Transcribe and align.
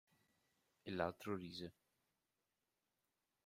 E 0.83 0.89
l'altro 0.89 1.35
rise. 1.35 1.71